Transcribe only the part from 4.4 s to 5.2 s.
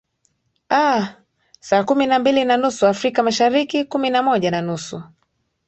na nusu